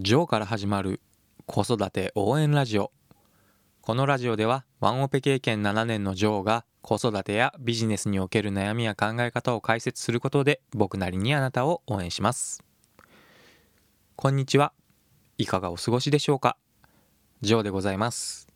[0.00, 1.00] ジョーから始まる
[1.46, 2.92] 子育て応援ラジオ。
[3.80, 12.62] このラジオではワンオペ経験7年のジョーが子育てやビジネスにおける悩みや考え方を解説することで僕なりにあなたを応援します。
[14.14, 14.72] こんにちは。
[15.36, 16.56] いかがお過ごしでしょうか？
[17.40, 18.46] ジョーでございます。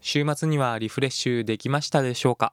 [0.00, 2.52] 週末にはリフレッシュできましたでしょうか？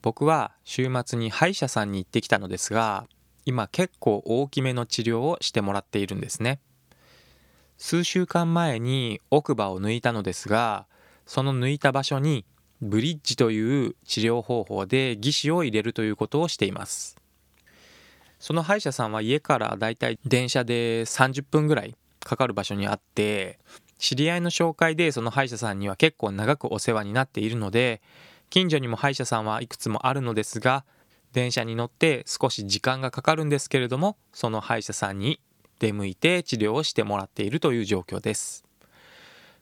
[0.00, 3.06] 僕は週末に歯医者さんに行ってきたのですが
[3.44, 6.58] 今結構大きめの治療をしてもらっているんですね。
[7.82, 10.86] 数週間前に奥歯を抜いたのですが
[11.24, 12.44] その抜いた場所に
[12.82, 17.16] ブリッジという治療方法で義歯を入れるということをしています。
[18.38, 23.58] その歯医者さんは家からだいたい電車で30分ぐらいかかる場所にあって
[23.98, 28.02] 知り合いの紹介でその歯医者さんには結構長くお世話になっているので
[28.50, 30.84] 近所にも歯医者さんはいくつもあるのですが
[31.32, 35.40] 電車に乗って少し時間がかかるんですけれどもその歯医者さんに
[35.80, 38.64] 出向いて治療をしてもらっているという状況です。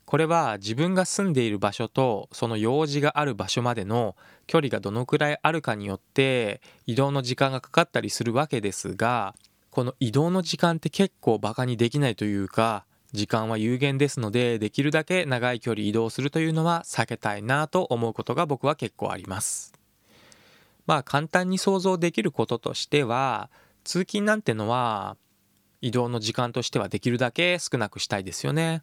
[0.04, 4.16] これは自分が住んでいる場所とその用事がある場所までの
[4.46, 9.34] 距離がどのくらいあるかによって移動の時間がかかったりするわけですが
[9.70, 19.74] この移動の時間って結構バカにできないというか時間は有限ですのでできるだけ長い距離移動するというのは避けたいなと思うことが僕は結構あります。
[20.86, 23.50] まあ簡単に想像できることとしては
[23.84, 25.18] 通勤なんてのは
[25.80, 28.82] 移動の時間としてはできるだけ少なくしたいですよね。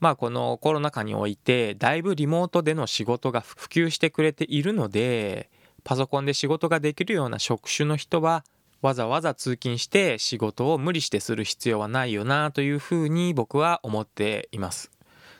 [0.00, 5.48] まあこのコロナ禍においてだいぶリモートでの仕事が普及してくれているので
[5.84, 8.44] パソコンで仕事ができるような職種の人は
[8.82, 14.90] わざわざ通勤して仕事を無理してする必要はないよなというふうに僕は思っています。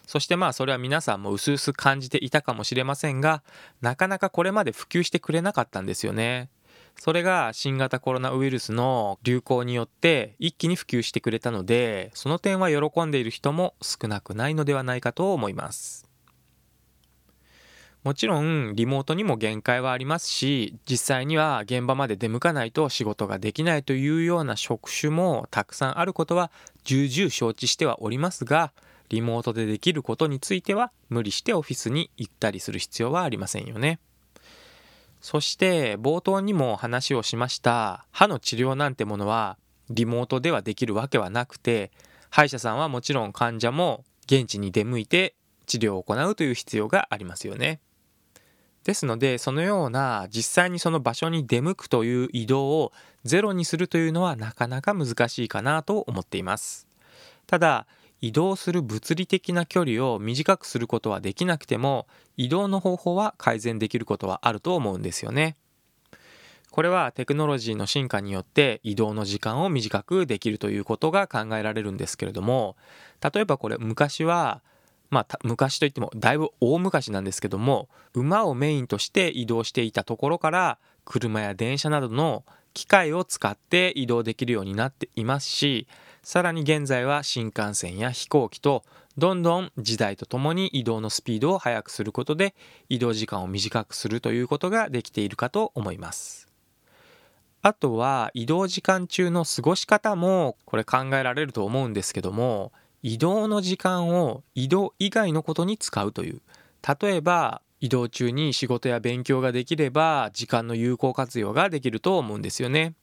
[0.07, 3.43] そしてまあそれは皆さんも薄々感じていたかもしれませんが
[3.81, 6.49] なかなかこれまで普及してくれなかったんですよね。
[6.99, 16.07] それが新型コロナウイルスの流行によって一気に普及してくれたのでその点は喜んでいる人も少なくないのではないかと思います
[18.03, 26.53] もちろんリモートにも限界はありますし実際には現場まで出向かないと仕事ができないというような職種もたくさんあることは
[26.85, 28.73] 重々承知してはおりますが
[29.09, 33.99] リモートでできることについては無理してオフィスに行ったりする必要はありませんよね。
[35.21, 39.59] そして冒頭にも話をしました歯の治療なんてものは
[39.91, 41.91] リモートではできるわけはなくて
[42.31, 45.35] 歯医者さんはもちろん患者も現地に出向いて
[45.67, 47.81] 治療を行うという必要がありますよね。
[48.85, 52.93] ですのでそのような実際にその場所に出向くという移動を
[53.25, 56.87] ゼロにするというのはなかなか難しいかなと思っています。
[57.49, 57.87] ただ
[58.21, 62.07] 移動する物理的な距離を短くすることはできなくても
[62.37, 65.57] 移動の方法は改善できることはあると思うんですよね。
[66.71, 72.77] これはテクノロジーの進化によって移動の時間を短くできるということが考えられるんですけれども
[73.23, 74.61] 例えばこれ昔は
[75.09, 82.45] まあ昔といってもだいぶ大昔なんですけども馬をメインとして移動していたところから車や電車などの
[82.75, 85.87] 機械を使って移動できるようになっていますし
[86.27, 88.83] さらに現在は新幹線や飛行機と
[89.17, 92.57] どんどん時代とともに移動のスピードを速くすることで
[92.89, 96.49] 移動時間を短くするということができているかと思います。
[97.63, 102.73] あとは移動時間中の過ごし方もこれ考えられると思うんですけども
[103.05, 106.41] 移動の時間を移動以外のことに使うという
[107.01, 112.95] 例えば移動中に仕事や勉強ができれば時間の有効活用ができると思うんですよね。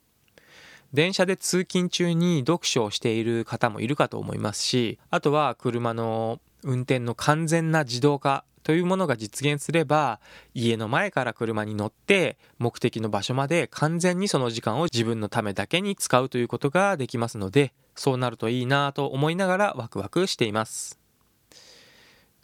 [0.93, 10.19] 電車で通勤中に読書をしている方もいるかと思いますしあとは車の運転の完全な自動化というものが実現すれば
[10.53, 20.99] 家の前から車に乗って目的の場所まで完全にその時間を自分のためだけに使うということができますのでそうなるといいなと思いながらワクワクしています。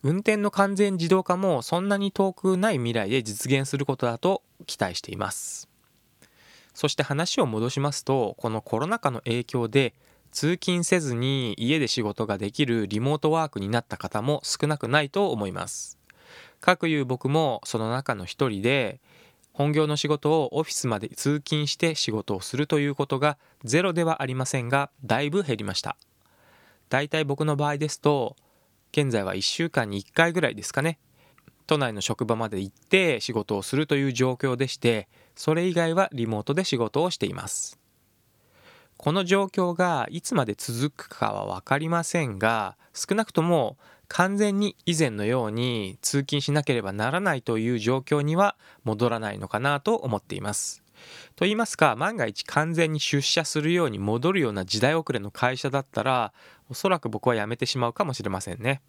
[0.01, 5.67] 運転の完全自動化もそんなに遠くない未来で実現することだと期待しています。
[6.73, 9.93] そして話を戻しますとこのコロナ禍の影響で
[10.31, 15.97] 通勤せずに家で仕事ができるリモートワークになった方も少なくないと思います。
[16.59, 18.99] かくいう僕もその中の一人で
[19.53, 25.97] 本業の仕事をオフィスまで通勤して仕事をするということがゼロではありませんがだいぶ減りました。
[26.89, 28.35] だいたい僕の場合ですと
[28.91, 30.99] 現在は1週間に1回ぐらいですかね。
[31.67, 35.07] 都内の職場まで行って仕事をするという状況でして
[35.39, 37.79] それ以外はリモートで仕事をしています
[38.97, 43.77] この状況がいつまで続くかは分かりませんが少なくとも
[44.09, 50.83] 完全に以前のように通勤しなければならないという状況には戻らないのかなと思っています
[51.37, 56.33] と言いますか万が一完全に出社するように戻るような時代遅れの会社だったら
[56.69, 58.81] おそらく僕は辞めてしまうかもしれませんね。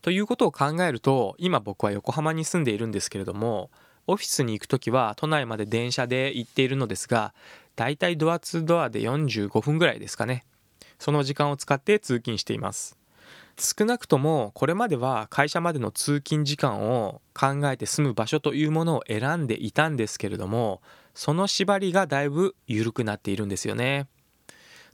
[0.00, 3.70] ということを考えると今僕は横浜に住んでいるんですけれども
[4.08, 7.34] オフィスに行く時は都内まで電車で行っているのですが
[7.76, 10.44] だいたいドアツードアで45分ぐらいですかね
[10.98, 12.98] その時間を使って通勤しています
[13.58, 20.80] 少なくともこれまでは会社までの通勤時間を考えて住む場所というものを選んでいたんですけれども
[21.14, 24.06] その縛りがだいぶ緩くなっているんですよね。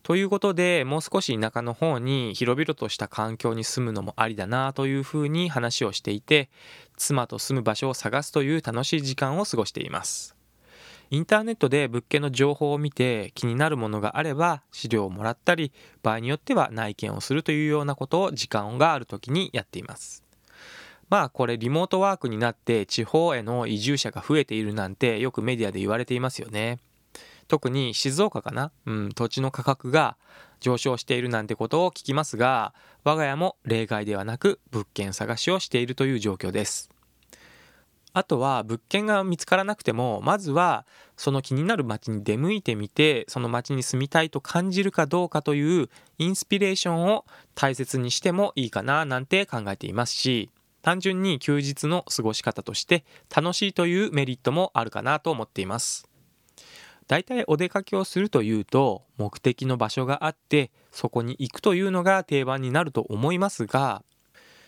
[0.04, 6.50] ということでもう少し田舎の方に広々とした環境に住むのもありだなというふうに話をしていて
[6.98, 10.36] 妻と住む場所を探すという楽しい時間を過ごしています。
[11.10, 15.72] インターネットで物件の情報を見て気になるものがあれば資料をもらったり
[16.02, 20.24] 場合によっては内見をするというようなことを時間がある時にやっています
[21.10, 26.78] まあこれリモートワークになって地方への移住者が増えているなんてよくメディアで言われていますよね
[27.48, 30.16] 特に静岡かな、うん、土地の価格が
[30.60, 32.74] 上昇しているなんてことを聞きますが
[33.04, 36.90] 我が家も例外ではなく物件探しをしているという状況です。
[38.16, 40.86] あとは物件が見つからなくてもまずは
[41.16, 47.24] その気になる街に出向いてみてその街に住みたいと感じるかどうかというインスピレーションを
[47.56, 50.48] 大切にしてもいいかななんて考えていますし
[50.80, 53.04] 単純に休日の過ごし方として
[53.34, 56.13] 楽しいというメリットもあるかなと思っています。
[57.06, 64.02] だいたいお出かけをするというと目的の場所があってそこに行くというのが定番になると思いますが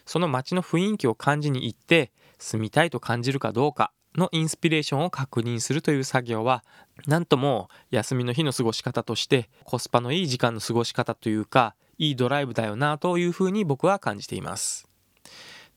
[0.04, 6.64] その街の雰囲気を感じに行って住みたいと感じるかどうかのインスピレーションを確認するという作業は
[7.06, 14.85] 何とも休みの日の過ごし方としてコスパのいい時間の過ごし方というかいいドライブだよなというふうに僕は感じています。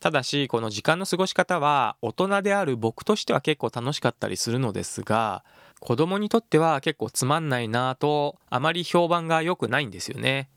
[0.00, 5.44] ただしこの時間の過ごし方は大人である僕としては結構楽しかったりするのですが
[5.78, 10.48] 子供にとっては結構つまんないなぁとあまり評判が良くないんですよね。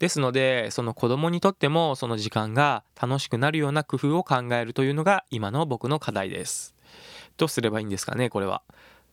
[0.00, 6.74] ですのでその子供にとってもその時間が楽しくなるような工夫を考えるというのが今の僕の課題です。
[7.36, 8.62] どうすればいいんですかねこれは。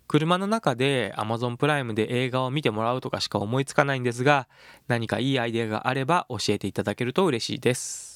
[0.08, 4.48] 車の中で Amazon プライムで映画を見てもらうとかしか思いつかないんですが
[4.88, 8.07] 何かいいアイデアがあれば教えていただけると嬉しいです。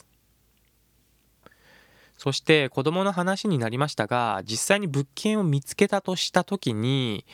[2.22, 7.26] そして子供の話になりましたが実際に物件を見つけたとした時に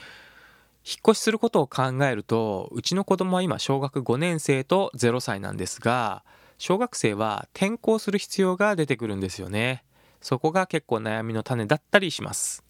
[0.86, 6.24] 引っ越しすることを考えるとうちの子供は今小学5年生と0歳なんですが
[6.58, 9.84] 小学生は転校する必要が出てくるんですよね。
[10.22, 12.64] そこが結構悩みの種だったりします。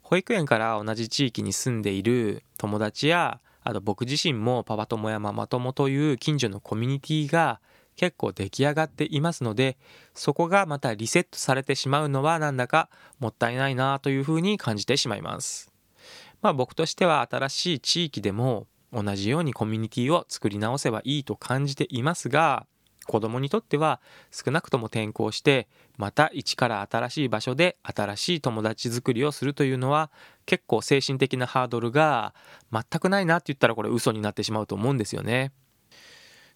[0.00, 7.60] 保育園から同じ地域に住んでいる友達やあと僕自身もパパ友やママ友という近所のコミュニティが
[7.96, 9.76] 結構出来上がっていますので
[10.14, 15.70] そこがまたリセットされてしまうのはなんだかもったいないなというふうに感じてしまいます
[16.40, 22.66] まあ僕としては新しい地域でも同じようにコミュニティを作り直せばいいと感じていますが
[23.06, 24.00] 子供にとっては
[24.30, 30.10] 少なくとも転校してまた一から新しい場所で新しい友達作りをするというのは
[30.46, 32.34] 結構精神的なハードルが
[32.72, 35.52] 全くないなって言ったらこれ嘘になってしまうと思うんですよね。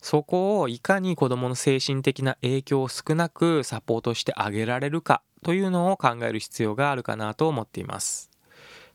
[0.01, 8.31] そこをいかに子供の精神的な影響を少なくサポートしてあげられるかというのを考える必要があるかなと思っています。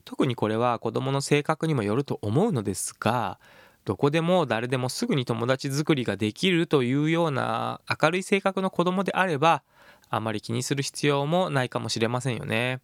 [0.06, 3.40] 特にこれは子どもの性格にもよると思うのですが
[3.86, 9.64] どこでも誰でもすぐに友達作りができるというような明るい性格の子供であれば
[10.10, 12.82] あまり気にする必要もないかもしれませんよね。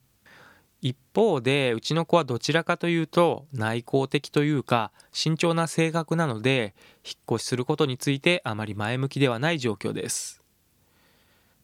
[0.82, 10.44] 一方でうちの子はどちらかというと内向的というか慎重な性格なので引っ越しすることについてあまり前向きではない状況です。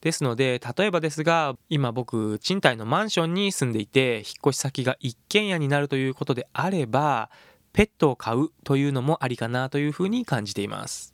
[0.00, 7.30] ですので例えばですが今僕賃貸のマンションに住んでいて引っ越し先が一軒家になるということであれば
[7.72, 11.13] ペットを飼うというのもありかなというふうに感じています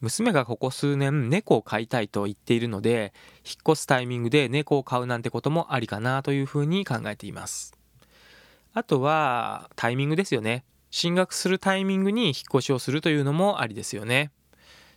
[0.00, 3.12] 娘がここ数年猫を飼いたいと言っているので
[3.44, 7.74] 引っ越すタイミングで猫を飼うなんてこともありかなというふうに考えています。
[8.72, 10.64] あとはタイミングですよね。
[10.90, 14.30] 進学するタイミングに引っ越しをするというのもありですよね。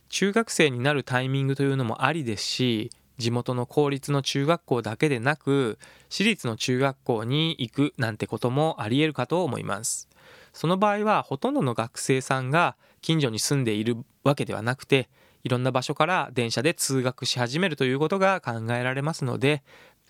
[0.08, 10.08] 中学生になるタイミングというのもありですし地元の公立の中学校だけでなく私立の中学校に行くなんてこともありえるかと思います。
[10.54, 15.10] その場合はほとんどの学生さんが近所に住んでいるわけではなくて
[15.42, 19.62] いろんな場所から電車で通学し始めるということが考えられますので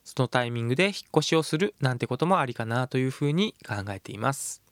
[0.04, 4.62] そのタイミングで引っ越しをするなんてこともありかなというふうに考えています。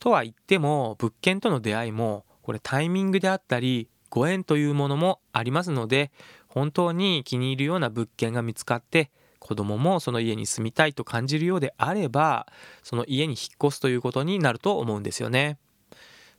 [0.00, 6.10] とは言っても物件との出会いもこれタイミングであったりご縁というものもありますので
[6.48, 9.10] 本当に気に入るような物件が見つかって
[9.48, 12.46] 子供もその家に住みたいと感じるようであれば
[12.82, 15.56] その家に引っ越すということになると思うんですよね。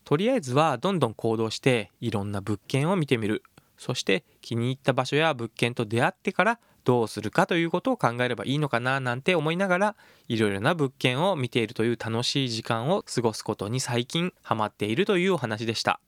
[0.04, 3.42] とりあえずはどんどん行動していろんな物件を見てみる。
[3.80, 9.96] そして気に入った場所や物件と出会ってからどうするかということを考えればいいのかななんて思いながら
[10.28, 16.00] いろいろな物件を見ているという楽しい時間を過ごすことに最近ハマっているというお話でした。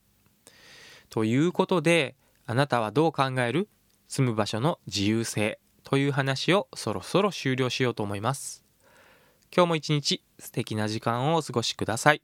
[1.10, 2.16] ということで
[2.46, 3.70] あなたはどう考える？
[4.08, 5.58] 住む場所の自由性。
[5.92, 8.64] という話をそろそろ終了しようと思います。
[9.54, 12.22] 今日も一日素敵な時間をお過ごしください。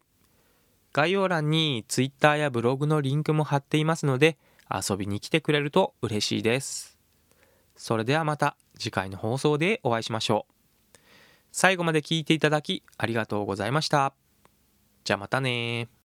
[0.94, 4.38] 概要欄に Twitter やブログのリンクも貼っていますので
[4.74, 6.98] 遊びに来てくれると嬉しいです。
[7.76, 10.98] それではまた次回の放送でお会いしましょう。
[11.52, 14.14] 最後まで聞いていただきありがとうございました。
[15.04, 15.90] じゃあまたね